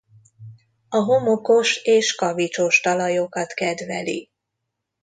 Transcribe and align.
A 0.89 0.97
homokos 0.97 1.75
és 1.83 2.15
kavicsos 2.15 2.79
talajokat 2.79 3.53
kedveli. 3.53 4.29